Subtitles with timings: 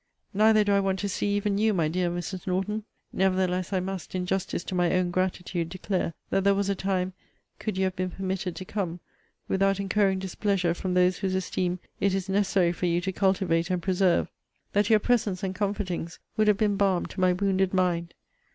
[0.33, 2.47] Neither do I want to see even you, my dear Mrs.
[2.47, 2.85] Norton.
[3.13, 7.13] Nevertheless I must, in justice to my own gratitude, declare, that there was a time,
[7.59, 8.99] could you have been permitted to come,
[9.47, 13.83] without incurring displeasure from those whose esteem it is necessary for you to cultivate and
[13.83, 14.27] preserve,
[14.73, 18.15] that your presence and comfortings would have been balm to my wounded mind.